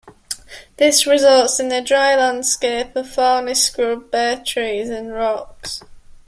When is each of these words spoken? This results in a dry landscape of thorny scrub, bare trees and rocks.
This 0.77 1.05
results 1.05 1.59
in 1.59 1.71
a 1.71 1.79
dry 1.79 2.15
landscape 2.15 2.95
of 2.95 3.07
thorny 3.11 3.53
scrub, 3.53 4.09
bare 4.09 4.43
trees 4.43 4.89
and 4.89 5.13
rocks. 5.13 5.83